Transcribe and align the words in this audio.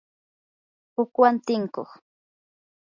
hukwan 0.95 1.35
tinkuq 1.45 1.91